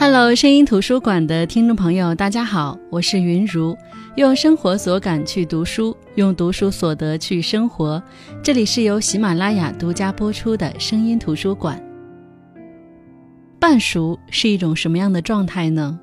[0.00, 3.76] Hello，声音图书馆的听众朋友，大家好，我是云如，
[4.14, 8.00] 用生活所感去读书，用读书所得去生活。
[8.40, 11.82] 这里是由喜马拉雅独家播出的声音图书馆。
[13.58, 15.98] 半熟是一种什么样的状态呢？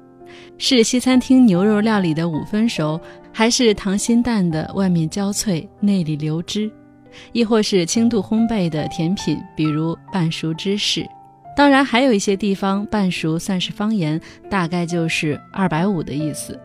[0.57, 2.99] 是西餐厅牛肉料理的五分熟，
[3.31, 6.69] 还是溏心蛋的外面焦脆内里流汁，
[7.31, 11.07] 亦或是轻度烘焙的甜品，比如半熟芝士？
[11.55, 16.59] 当然，还有一些地方半熟算是方言，大概就是二百五的意思。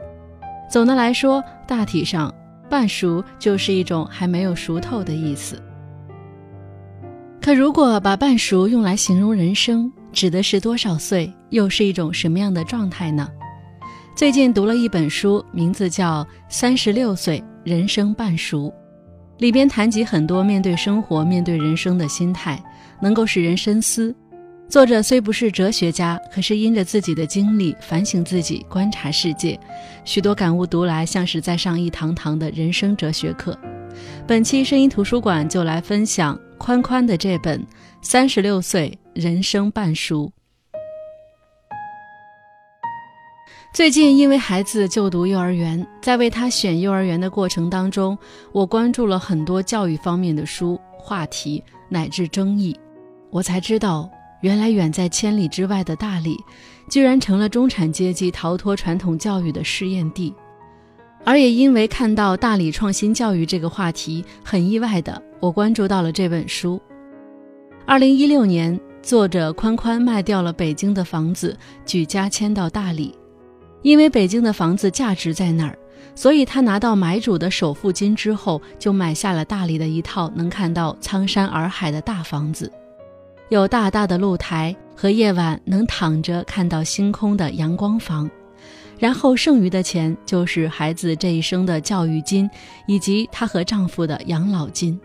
[0.68, 2.34] 总的来说，大体上
[2.68, 5.62] 半熟就是一种还没有熟透的意思。
[7.40, 13.28] 可如果把半熟用来形容人生，指的是多少岁，又是一种什么样的状态呢？
[14.16, 18.66] 最近读了一本书，名字叫《三十六岁人生半熟》，
[19.38, 22.60] 里边谈及很多面对生活、面对人生的心态，
[23.00, 24.14] 能够使人深思。
[24.70, 29.58] 作者虽不是哲学家，可是因着自己的经历反省自己、观察世界，
[30.04, 33.58] 许多感悟读来像是在上一堂堂的人生哲学课。
[34.28, 37.60] 本期声音图书馆就来分享宽宽的这本
[38.00, 40.26] 《三十六岁人生半熟》。
[43.74, 48.16] 最近因为孩子就读幼儿园，在为他选幼儿园的过程当中，
[48.52, 52.78] 我关注了很多教育方面的书、话题乃至争议，
[53.30, 54.08] 我才知道。
[54.40, 56.38] 原来远在千里之外的大理，
[56.88, 60.34] 居然成了中产阶级逃脱传统教育的试验地。
[61.24, 66.80] 而也因为看到大理创新教育这个话题，很意外的，我关注到了这本书。
[67.84, 71.54] 二零一六年，作者宽宽卖掉了北京的房子，
[71.84, 73.14] 举家迁到大理。
[73.82, 75.78] 因为北京的房子价值在那儿，
[76.14, 82.72] 所以他拿到买主的首付金之后，就买下了大理的一套能看到苍山洱海的大房子。
[83.50, 88.30] 有大大的露台和夜晚能躺着看到星空的阳光房，
[88.96, 92.48] 然后剩余的钱就是孩子这一生的教育金，
[92.86, 94.98] 以及她和丈夫的养老金。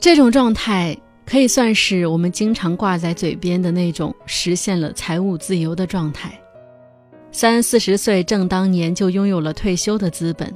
[0.00, 6.36] 这种状态可以算是我们经常挂在嘴边的那种实现了财务自由的状态。
[7.30, 10.52] 三四十岁正当年就拥有了退休的资本。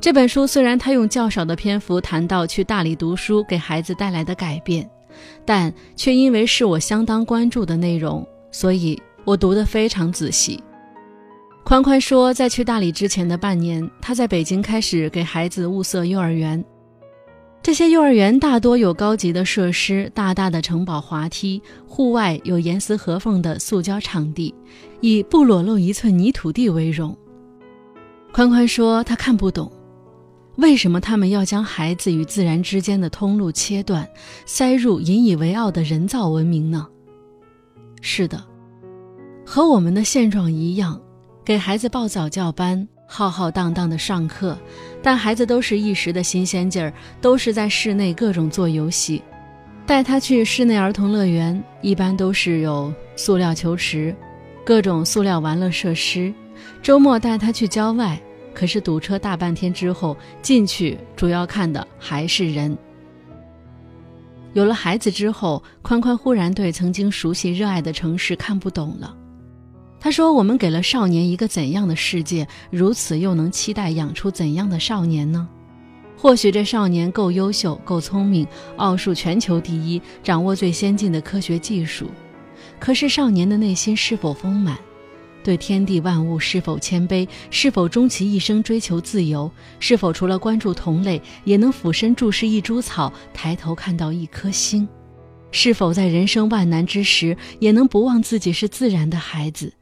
[0.00, 4.88] 这本书虽然他用较少的篇幅谈到去大理读书给孩子带来的改变。
[5.44, 10.62] 但却因为是我相当关注的内容，所以我读得非常仔细。
[11.64, 16.64] 宽宽说，在去大理之前的半年，他在北京开始给孩子物色幼儿园。
[17.62, 24.54] 这些幼儿园大多有高级的设施，大大的城堡滑梯，户外有严丝合缝的塑胶场地，
[25.02, 27.14] 以不裸露一寸泥土地为荣。
[28.32, 29.70] 宽宽说，他看不懂。
[30.60, 34.06] 为什么他们要将孩子与自然之间的通路切断，
[34.44, 36.86] 塞入引以为傲的人造文明呢？
[38.02, 38.44] 是的，
[39.44, 41.00] 和我们的现状一样，
[41.42, 44.58] 给孩子报早教班，浩浩荡荡的上课，
[45.02, 46.92] 但孩子都是一时的新鲜劲儿，
[47.22, 49.22] 都是在室内各种做游戏。
[49.86, 54.14] 带他去室内儿童乐园，一般都是有塑料球池，
[54.62, 56.32] 各种塑料玩乐设施。
[56.82, 58.20] 周末带他去郊外。
[58.54, 62.76] 可是堵车大半天之后进去，主要看的还是人。
[64.52, 69.16] 有了孩子之后，宽宽忽然对曾经熟悉热爱的城市看不懂了。
[70.00, 75.48] 他说：“我们给了少年一个怎样的世界，如此又能期待养出怎样的少年呢？
[76.16, 78.46] 或许这少年够优秀、够聪明，
[78.76, 82.10] 奥数全球第一，掌握最先进的科学技术。
[82.78, 84.76] 可是少年的内心是否丰满？”
[85.42, 87.26] 对天地万物是否谦卑？
[87.50, 89.50] 是否终其一生追求自由？
[89.78, 94.88] 是否除了关注同类，也能俯身注视一株草，抬头看到一颗星？
[95.52, 99.72] 是否在人生万难之时，也能不忘自己是自然的孩子？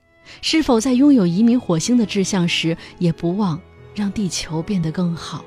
[0.41, 3.61] 是否在拥有移民火星的志向时，也不忘
[3.95, 5.45] 让地球变得更好？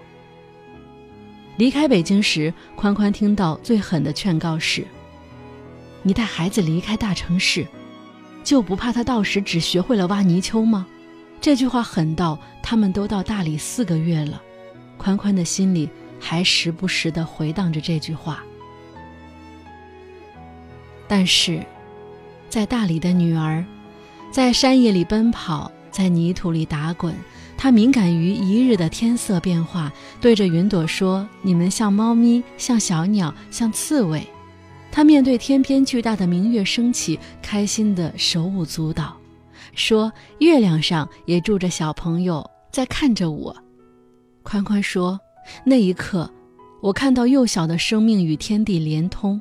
[1.58, 4.86] 离开北京时，宽宽听到最狠的劝告是
[6.02, 7.66] ：“你带孩子离开大城市。”
[8.44, 10.86] 就不怕他到时只学会了挖泥鳅吗？
[11.40, 14.42] 这句话狠到他们都到大理四个月了，
[14.98, 15.90] 宽宽的心里
[16.20, 18.44] 还时不时的回荡着这句话。
[21.08, 21.64] 但是，
[22.50, 23.66] 在大理的女儿，
[24.32, 27.14] 在山野里奔跑，在泥土里打滚，
[27.58, 29.92] 她敏感于一日的天色变化，
[30.22, 34.26] 对着云朵说：“你们像猫咪，像小鸟，像刺猬。”
[34.92, 39.16] 他面对天边巨大的明月升起，开心的手舞足蹈，
[39.74, 43.56] 说：“月亮上也住着小朋友，在看着我。”
[44.44, 45.20] 宽宽说
[45.66, 46.30] ：“那一刻，
[46.82, 49.40] 我看到幼小的生命与天地连通，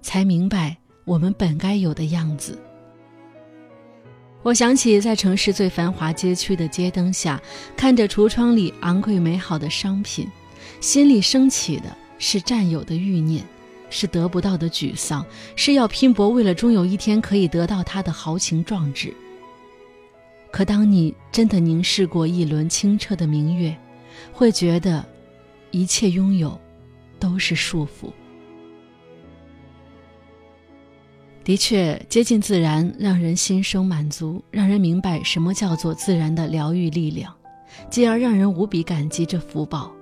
[0.00, 2.58] 才明白我们本该有的样子。”
[4.44, 7.40] 我想起在城市最繁华街区的街灯下，
[7.76, 10.28] 看着橱窗里昂贵美好的商品，
[10.80, 13.44] 心里升起的是占有的欲念，
[13.92, 15.24] 是得不到的沮丧，
[15.54, 19.14] 是要拼搏为了终有一天可以得到他的豪情壮志。
[20.50, 23.76] 可当你真的凝视过一轮清澈的明月，
[24.32, 25.04] 会觉得，
[25.70, 26.58] 一切拥有，
[27.20, 28.10] 都是束缚。
[31.44, 37.34] 的确，接近自然让人心生满足，让人明白什么叫做自然的疗愈力量，
[37.90, 39.92] 继而让人无比感激这福报。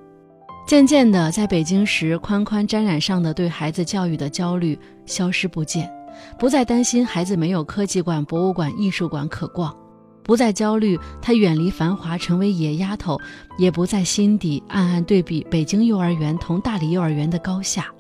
[0.67, 5.91] 渐渐的，在北京时，宽宽沾染上的对孩子教育的焦虑消失不见，
[6.39, 9.77] 不再担心孩子没有科技馆、博物馆、艺术馆可逛，
[10.23, 13.19] 不再焦虑他远离繁华成为野丫头，
[13.59, 17.93] 也不在心底暗暗对比北京幼儿园同大理幼儿园的高下。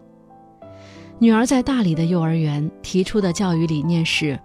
[1.18, 4.38] 女儿在大理的幼儿园提出的教育理念是，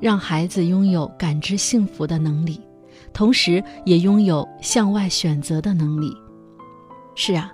[0.00, 2.60] 让孩子拥有感知幸福的能力，
[3.12, 6.16] 同时也拥有向外选择的能力。
[7.14, 7.52] 是啊，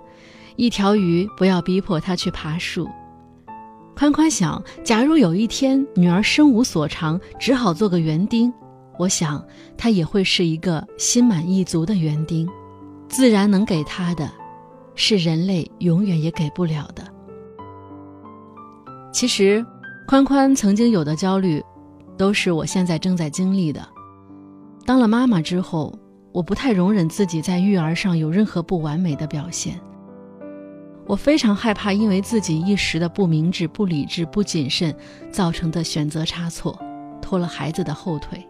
[0.59, 2.85] 一条鱼不要逼迫它去爬树。
[3.95, 8.53] 宽宽想，假如有一天女儿身无所长，只好做个园丁，
[8.97, 9.41] 我想
[9.77, 12.45] 她也会是一个心满意足的园丁。
[13.07, 14.29] 自然能给她的，
[14.95, 17.07] 是人类永远也给不了的。
[19.13, 19.65] 其实，
[20.09, 21.63] 宽宽曾经有的焦虑，
[22.17, 23.87] 都是我现在正在经历的。
[24.85, 25.97] 当了妈妈之后，
[26.33, 29.79] 我不太容忍自己在育儿上有任何不完美的表现。
[31.09, 34.95] 我非常害怕因为自己一时的不明智、不理智、不谨慎
[35.31, 36.79] 造成的选择差错，
[37.19, 38.47] 拖了孩子的后腿。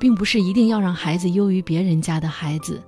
[0.00, 2.82] 并不是一定要让孩子优于别人家的孩子。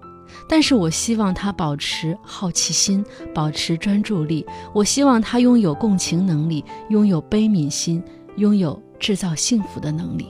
[0.48, 4.44] 但是我希望他保持好奇心，保持专注力。
[4.74, 8.02] 我希望他拥有共情能力，拥有悲悯心，
[8.36, 10.26] 拥有制造幸福的能力。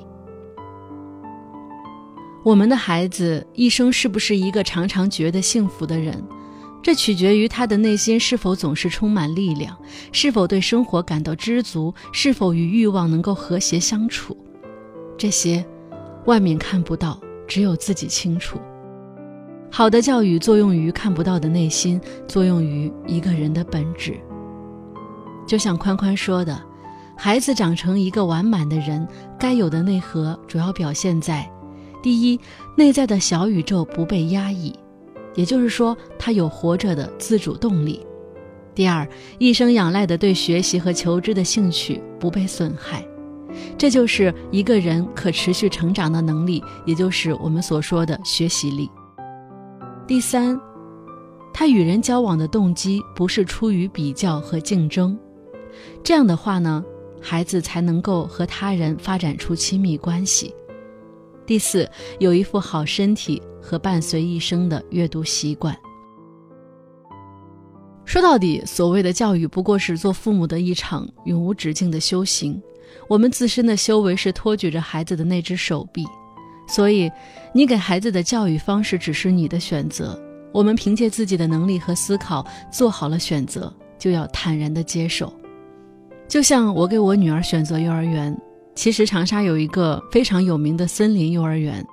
[2.44, 6.22] 我们的孩子一生是不是一个常常觉得幸福的人，
[6.86, 9.76] 这取决于他的内心是否总是充满力量，
[10.12, 14.36] 是否对生活感到知足，是否与欲望能够和谐相处。
[15.18, 15.66] 这些，
[16.26, 18.60] 外面看不到，只有自己清楚。
[19.68, 24.16] 好的教育作用于看不到的内心，作用于一个人的本质。
[25.44, 26.62] 就像宽宽说的，
[27.16, 29.04] 孩子长成一个完满的人，
[29.36, 31.50] 该有的内核主要表现在：
[32.00, 32.38] 第一，
[32.76, 34.72] 内在的小宇宙不被压抑，
[35.36, 38.00] 也就是说，他有活着的自主动力；
[38.74, 39.06] 第二，
[39.38, 43.06] 一生仰赖的对学习和求知的兴趣不被损害。
[43.78, 48.90] 这就是一个人可持续成长的能力，也就是我们所说的学习力。
[50.06, 50.60] 第三，
[51.54, 55.18] 他与人交往的动机不是出于比较和竞争，
[56.02, 56.84] 这样的话呢，
[57.20, 60.54] 孩子才能够和他人发展出亲密关系。
[61.46, 61.88] 第四，
[62.18, 65.76] 有一副好身体和伴随一生的阅读习惯。
[68.04, 72.60] 说到底，所谓的教育不过是做父母的一场永无止境的修行。
[73.08, 76.04] 我们自身的修为是托举着孩子的那只手臂。
[76.68, 77.10] 所以，
[77.52, 80.20] 你给孩子的教育方式只是你的选择。
[80.52, 85.32] 我们凭借自己的能力和思考做好了选择，就要坦然的接受。
[86.26, 88.36] 就像我给我女儿选择幼儿园，
[88.76, 91.84] 其实长沙有一个非常有名的森林幼儿园，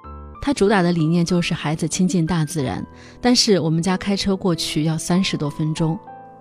[0.41, 2.85] 它主打的理念就是孩子亲近大自然。
[3.21, 5.97] 但是我们家开车过去要三十多分钟。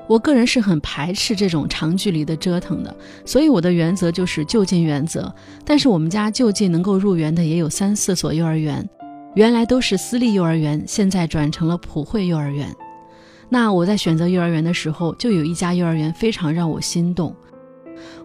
[0.09, 2.95] 我个人是很排斥这种长距离的折腾的，
[3.25, 5.33] 所以我的原则就是就近原则。
[5.65, 8.87] 但是我们家就近能够入园的也有三四所幼儿园，
[9.37, 12.69] 原来都是私立幼儿园，现在转成了普惠幼儿园。
[13.49, 17.35] 那我在选择幼儿园的时候，就有一家幼儿园非常让我心动。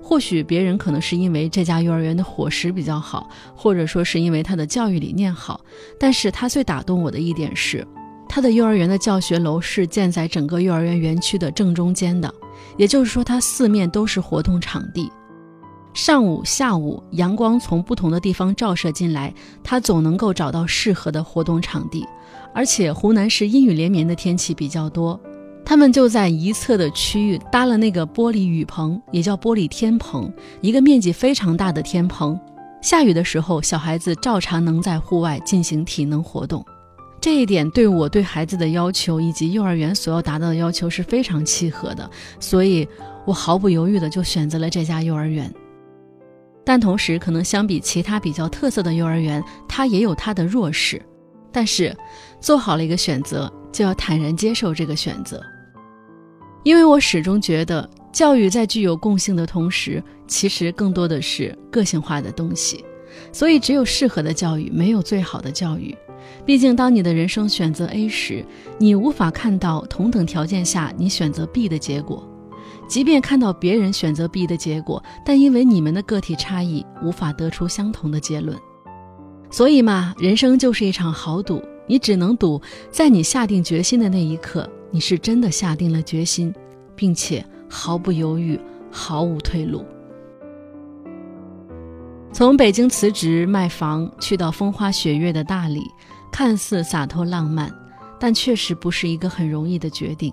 [0.02, 5.60] 或许别人可能是因为这家幼儿园的伙食比较好，或者说是因为他的教育理念好，
[6.00, 7.86] 但是他最打动我的一点是。
[8.30, 12.32] 他的幼儿园的教学楼是建在整个幼儿园园区的正中间的，
[12.76, 15.10] 也就是说，它四面都是活动场地。
[15.94, 22.06] 上午、下午，阳光从不同的地方照射进来，他总能够找到适合的活动场地。
[22.54, 25.20] 而且，湖南是阴雨连绵的天气比较多，
[25.70, 30.32] 他们就在一侧的区域搭了那个玻璃雨棚，也叫玻璃天棚，
[30.62, 32.40] 一个面积非常大的天棚。
[32.82, 36.66] 下雨的时候，小孩子照常能在户外进行体能活动。
[37.20, 42.10] 这一点对我对孩子的要求以及幼儿园所要达到的要求是非常契合的，
[42.40, 42.88] 所以
[43.26, 45.54] 我毫不犹豫的就选择了这家幼儿园。
[46.64, 51.02] 但同时，可能相比其他比较特色的幼儿园，它也有它的弱势。
[51.52, 51.94] 但是，
[52.40, 55.44] 做好了一个选择，就要坦然接受这个选择，
[56.68, 62.84] 因为我始终觉得，教育在具有共性的同时，其实更多的是个性化的东西。
[63.32, 65.96] 所以只有适合的教育，没有最好的教育。
[66.46, 68.46] 毕竟，当你的人生选择 A 时，
[68.78, 72.22] 你无法看到同等条件下你选择 B 的结果；
[72.86, 78.60] 即便看到别人选择 B 的结果，但因为你们的个体差异，无法得出相同的结论。
[79.50, 86.54] 所以嘛，人生就是一场豪赌，你只能赌在你下定决心的那一刻，你是真的下定了决心，
[86.96, 88.60] 并且毫不犹豫，
[88.92, 89.86] 毫无退路。
[92.32, 95.82] 从北京辞职卖房去到风花雪月的大理，
[96.32, 97.74] 看似洒脱浪漫，
[98.20, 100.32] 但确实不是一个很容易的决定。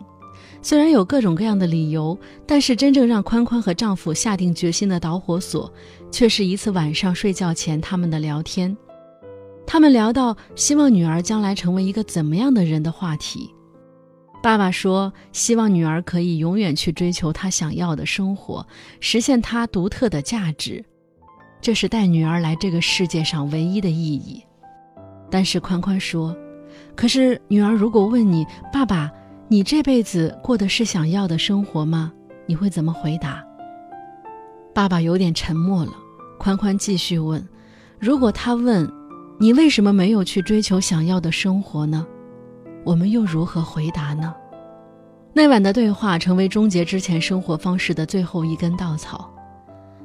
[0.61, 5.73] 虽然有各种各样的理由，但是真正让宽宽和丈夫下定决心的导火索，
[6.11, 8.77] 却是一次晚上睡觉前他们的聊天。
[9.67, 13.54] 他们聊到希望女儿将来成为一个怎么样的人的话题。
[14.45, 18.67] 爸爸说，希望女儿可以永远去追求她想要的生活，
[19.01, 20.85] 实现她独特的价值。
[21.63, 24.45] 这是带女儿来这个世界上唯一的意义，
[25.31, 26.37] 但是宽宽说
[26.95, 29.11] ：“可是女儿如果问你，爸爸，
[29.49, 32.13] 你这辈子过的是想要的生活吗？
[32.45, 33.43] 你会怎么回答？”
[34.75, 35.93] 爸爸有点沉默了。
[36.39, 37.43] 宽宽继续问
[37.99, 38.87] ：“如果他问，
[39.41, 42.07] 你为什么没有去追求想要的生活呢？
[42.85, 44.35] 我们又如何回答呢？”
[45.33, 49.29] 那晚的对话成为终结之前生活方式的最后一根稻草。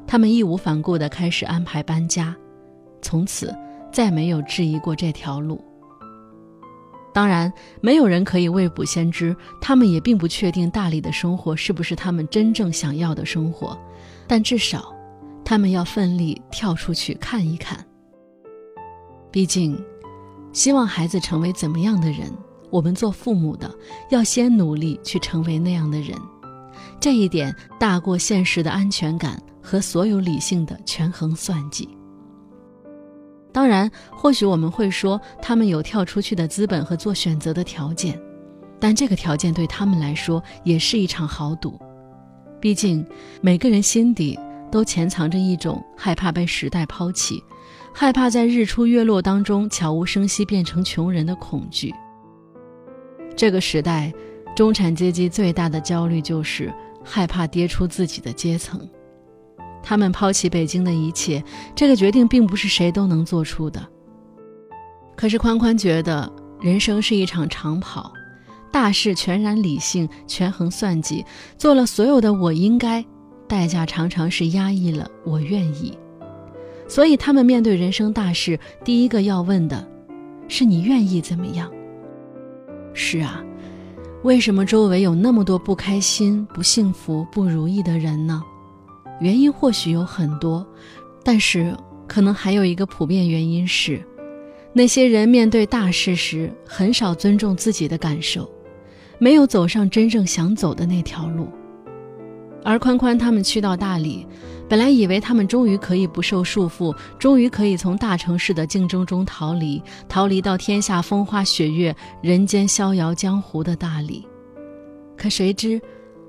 [0.07, 2.35] 他们义无反顾地开始安排搬家，
[2.99, 3.55] 从此
[3.91, 5.63] 再没有质疑过这条路。
[7.13, 13.77] 当然，没有人可以未卜先知，他们也并不确定大理的生活是不是他们真正想要的生活，
[14.27, 14.91] 但至少，
[15.45, 17.85] 他们要奋力跳出去看一看。
[19.29, 19.79] 毕竟，
[20.53, 22.31] 希望孩子成为怎么样的人，
[22.69, 23.69] 我们做父母的
[24.09, 26.17] 要先努力去成为那样的人，
[26.99, 29.41] 这一点大过现实的安全感。
[29.61, 31.87] 和所有理性的权衡算计。
[33.51, 38.19] 当然，或许我们会说他们有跳出去的资本和做选择的条件，
[38.79, 41.79] 但这个条件对他们来说也是一场豪赌。
[42.59, 43.05] 毕竟，
[43.41, 44.39] 每个人心底
[44.71, 47.43] 都潜藏着一种害怕被时代抛弃，
[47.93, 51.93] 害怕在日出月落当中悄无声息变成穷人的恐惧。
[53.39, 54.13] 这个时代，
[54.53, 58.85] 中产阶级最大的焦虑就是害怕跌出自己的阶层。
[59.81, 61.41] 他们抛弃北京的一切，
[61.73, 63.81] 这个决定并不是谁都能做出的。
[65.15, 66.29] 可是宽宽觉得，
[66.59, 68.11] 人生是一场长跑，
[68.73, 71.25] 大事全然理性、权衡算计，
[71.57, 73.05] 做了所有的我应该，
[73.47, 75.97] 代价常常是压抑了我愿意。
[76.89, 79.87] 所以他们面对人生大事，第一个要问的，
[80.49, 81.71] 是你愿意怎么样？
[83.01, 83.41] 是啊，
[84.23, 88.43] 为什么周围有那么多不开心、不幸福、不如意的人呢？
[89.21, 90.67] 原因或许有很多，
[91.23, 91.73] 但是
[92.05, 94.05] 可能还有一个普遍原因是，
[94.73, 98.47] 那些人面对大事时很少尊重自己的感受，
[99.17, 101.47] 没有走上真正想走的那条路。
[102.65, 104.27] 而宽宽他们去到大理，
[104.69, 114.27] 本来以为他们终于可以不受束缚，终于可以从大城市的竞争中逃离，逃离到天下风花雪月、人间逍遥江湖的大理。
[115.17, 115.81] 可谁知，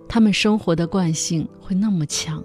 [0.08, 2.42] 他们生活的惯性会那么强。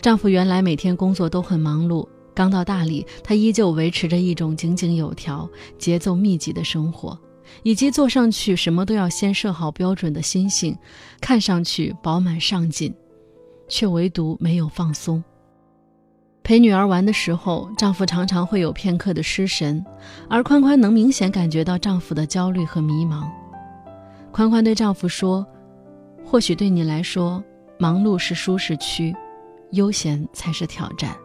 [0.00, 7.18] 丈夫原来每天工作都很忙碌，刚到大理，他依旧维持着一种井井有条、节奏密集的生活，
[7.62, 10.74] 以及坐上去什么都要先设好标准的心性，
[11.20, 12.94] 看上去饱满上进，
[13.72, 15.24] 却唯独没有放松。
[16.42, 19.82] 陪女儿玩的时候，丈夫常常会有片刻的失神，
[20.28, 23.26] 而宽宽能明显感觉到丈夫的焦虑和迷茫。
[24.30, 25.46] 宽宽对丈夫说
[26.22, 27.42] ：“或许对你来说，
[27.78, 29.16] 忙碌是舒适区。”
[29.72, 31.16] 悠闲才是挑战。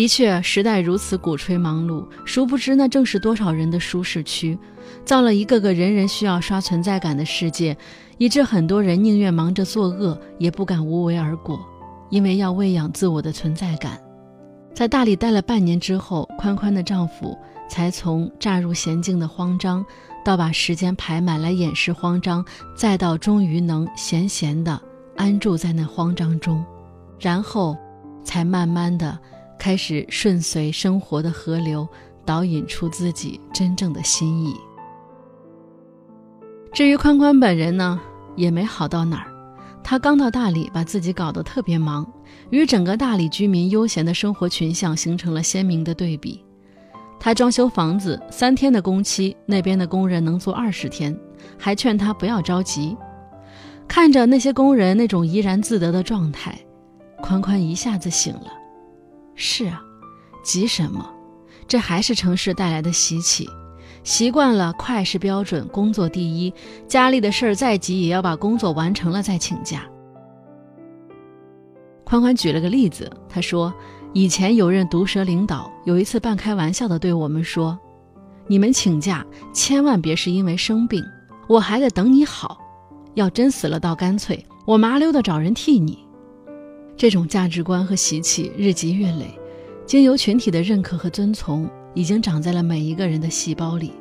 [0.00, 4.58] 的确，时代如此鼓吹忙碌，殊不知那正是多少人的舒适区，
[5.04, 7.76] 造了一个个人人需要刷存在感的世界，
[8.16, 11.60] 以致很多人宁愿忙着作恶，也不敢无为而果，
[12.08, 14.00] 因为要喂养自我的存在感。
[14.72, 17.36] 在大理待了半年之后，宽宽的丈夫
[17.68, 19.84] 才从乍入娴静的慌张，
[20.24, 22.42] 到把时间排满来掩饰慌张，
[22.74, 24.80] 再到终于能闲闲的
[25.18, 26.64] 安住在那慌张中。
[27.18, 27.76] 然后，
[28.24, 29.18] 才慢慢的
[29.60, 31.86] 开始顺随生活的河流，
[32.24, 34.54] 导引出自己真正的心意。
[36.72, 38.00] 至于宽宽本人呢，
[38.36, 39.30] 也没好到哪儿。
[39.84, 42.10] 他刚到大理，把自己搞得特别忙，
[42.48, 46.42] 与整个大理居民悠闲的生活群像形成了鲜明的对比。
[47.18, 51.14] 他装修房子，三天的工期，那边的工人能做二十天，
[51.58, 52.96] 还劝他不要着急。
[53.86, 56.58] 看着那些工人那种怡然自得的状态。
[57.22, 58.50] 宽宽一下子醒了，
[59.42, 59.82] 是啊，
[60.42, 61.10] 急什么？
[61.66, 63.48] 这还是城市带来的习气。
[64.04, 66.52] 习惯了快是标准，工作第一，
[66.86, 69.88] 家里的事儿再急也要把工作完成了再请假。
[72.04, 73.72] 宽宽举了个例子，他说，
[74.12, 77.78] 以前有任毒舌领导有一次半开玩笑的对我们说
[78.46, 81.02] ：“你们请假千万别是因为生病，
[81.48, 82.58] 我还得等你好。
[83.14, 85.98] 要真死了，倒干脆我麻溜的找人替你。”
[87.00, 89.24] 这种价值观和习气日积月累，
[89.86, 91.66] 经由群体的认可和遵从。
[91.94, 93.94] 已经长在了每一个人的细胞里，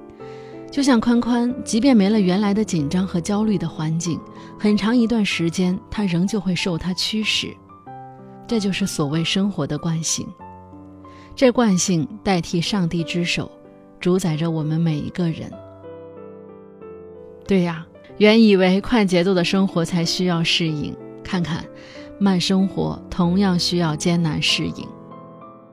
[0.70, 4.20] 就像宽宽，即便没了原来的紧张和焦虑的环境，
[4.60, 7.48] 很长一段时间他仍旧会受它驱使。
[8.46, 10.28] 这就是所谓生活的惯性，
[11.34, 13.50] 这惯性代替上帝之手，
[13.98, 15.50] 主宰着我们每一个人。
[17.48, 17.88] 对呀，
[18.18, 21.66] 原以为快节奏的生活才需要适应，看看，
[22.20, 24.88] 慢生活同样需要艰难适应。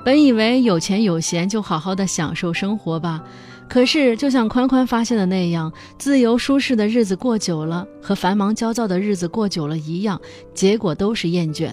[0.05, 3.23] 本以为有钱有闲就好好的享受生活吧，
[3.69, 10.21] 可是就像宽宽发现的那样，自由舒适的日子过久了，和繁忙焦躁的日子过久了一样，
[10.55, 11.73] 结果都是厌倦。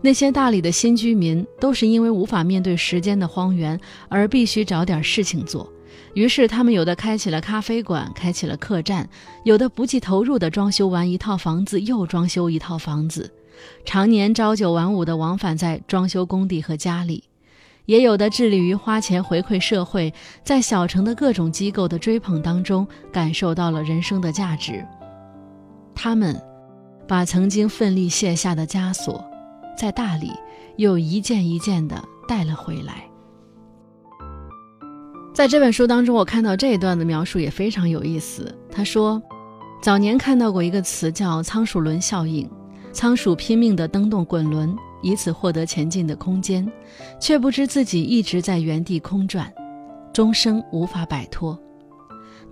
[0.00, 5.68] 那些大理的新居民都是因为无法面对时间的荒原，而必须找点事情做，
[6.14, 9.08] 于是他们有的开起了咖啡馆，开起了客栈，
[9.42, 13.28] 有的不计投入的装修完一套房子又装修一套房子，
[13.84, 17.24] 常年朝九晚五的往返在装修工地和家里。
[17.86, 20.12] 也有的致力于花钱回馈社会，
[20.44, 24.84] 在小城的各种机构的追捧当中，感受到了人生的价值。
[25.94, 26.38] 他们
[27.06, 29.24] 把曾经奋力卸下的枷锁，
[29.74, 30.32] 在大理
[30.76, 33.04] 又一件一件的带了回来。
[35.32, 38.54] 在这本书当中，我看到这一段的描述也非常有意思。
[38.70, 39.22] 他说，
[39.80, 42.46] 早年看到过一个词叫“仓鼠轮效应”，
[42.98, 44.76] 仓鼠拼命地蹬动滚轮。
[45.02, 46.68] 以此获得前进的空间，
[47.20, 49.48] 却不知自己一直在原地空转，
[50.12, 51.56] 终生无法摆脱。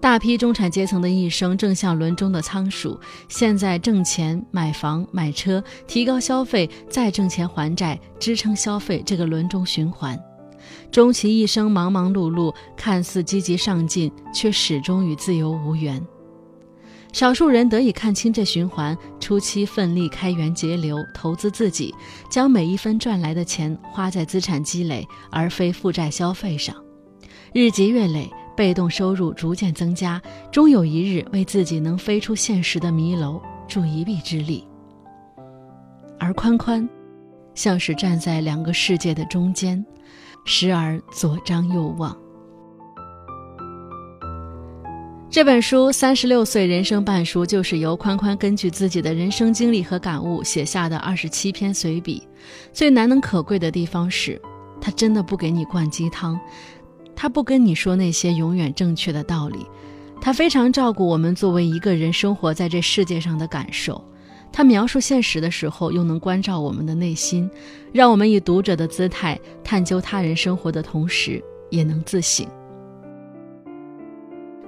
[0.01, 2.97] 大批中产阶层的一生正像轮中的仓鼠，
[3.29, 10.17] 现在挣钱买房买车，提高消费，再挣钱还债，支撑消费这个轮中循环。
[10.93, 16.01] 终其一生忙忙碌碌，看似积极上进，却始终与自由无缘。
[17.17, 21.95] 少数人得以看清这循环，初期奋力开源节流，投资自己，
[22.29, 26.77] 将每一分赚来的钱花在资产积累，而非负债消费上。
[27.55, 30.21] 日积月累，被动收入逐渐增加，
[30.53, 34.69] 终有一日为自己能飞出现实的迷楼助一臂之力。
[36.19, 36.87] 而宽宽，
[37.55, 39.83] 像是站在两个世界的中间，
[40.45, 42.15] 时而左张右望。
[45.37, 52.27] 这本书《三十六岁人生半书》就是由宽宽根据自己的人生经历和感悟写下的二十七篇随笔。
[52.73, 54.41] 最难能可贵的地方是，
[54.81, 56.41] 他真的不给你灌鸡汤，
[57.15, 59.59] 他不跟你说那些永远正确的道理，
[60.23, 64.03] 他非常照顾我们作为一个人生活在这世界上的感受。
[64.51, 67.51] 他描述现实的时候，又能关照我们的内心，
[67.93, 72.47] 让我们以读者的姿态探究他人生活的同时，也能自省。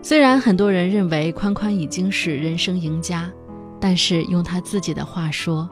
[0.09, 3.31] 虽然很多人认为宽宽已经是人生赢家，
[3.79, 5.69] 但是用他自己的话说：“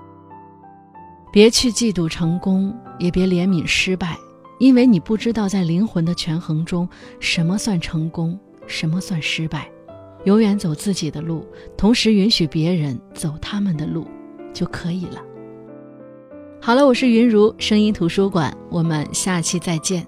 [1.33, 4.15] 别去嫉妒成功，也别怜悯失败，
[4.59, 6.87] 因为你不知道在灵魂的权衡中，
[7.19, 9.71] 什么算成功，什么算失败。
[10.27, 11.43] 永远走自己的路，
[11.75, 14.07] 同时允许别人走他们的路，
[14.53, 15.23] 就可以了。”
[16.61, 20.07] 好了，我是云如声音图书馆，我们下期再见。